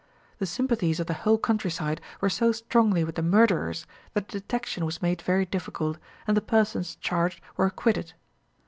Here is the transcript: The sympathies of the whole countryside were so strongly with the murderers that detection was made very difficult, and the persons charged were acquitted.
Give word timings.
The 0.39 0.47
sympathies 0.47 0.99
of 0.99 1.05
the 1.05 1.13
whole 1.13 1.37
countryside 1.37 2.01
were 2.21 2.29
so 2.31 2.51
strongly 2.51 3.03
with 3.03 3.13
the 3.13 3.21
murderers 3.21 3.85
that 4.15 4.27
detection 4.27 4.83
was 4.83 4.99
made 4.99 5.21
very 5.21 5.45
difficult, 5.45 5.99
and 6.25 6.35
the 6.35 6.41
persons 6.41 6.95
charged 6.95 7.39
were 7.55 7.67
acquitted. 7.67 8.13